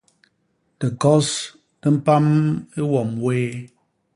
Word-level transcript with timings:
Dikos 0.79 1.27
di 1.81 1.89
mpam 1.97 2.25
i 2.79 2.81
wom 2.91 3.09
wéé. 3.23 3.47